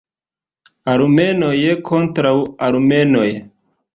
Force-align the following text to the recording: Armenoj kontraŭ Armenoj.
Armenoj 0.93 1.59
kontraŭ 1.91 2.33
Armenoj. 2.69 3.29